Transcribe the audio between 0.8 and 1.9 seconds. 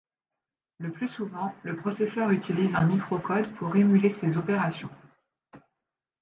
plus souvent, le